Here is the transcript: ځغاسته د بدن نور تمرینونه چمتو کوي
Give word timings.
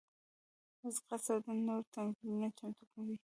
ځغاسته 0.95 1.31
د 1.35 1.37
بدن 1.43 1.57
نور 1.67 1.81
تمرینونه 1.93 2.47
چمتو 2.57 2.83
کوي 2.93 3.15